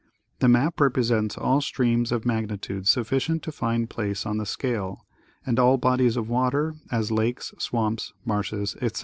The 0.39 0.47
map 0.47 0.81
represents 0.81 1.37
all 1.37 1.61
streams 1.61 2.11
of 2.11 2.25
magnitude 2.25 2.87
sufficient 2.87 3.43
to 3.43 3.51
find 3.51 3.87
place 3.87 4.25
on 4.25 4.37
the 4.39 4.47
scale, 4.47 5.05
and 5.45 5.59
all 5.59 5.77
bodies 5.77 6.17
of 6.17 6.27
water, 6.27 6.73
as 6.91 7.11
lakes, 7.11 7.53
swamps, 7.59 8.11
marshes, 8.25 8.73
etc. 8.81 8.99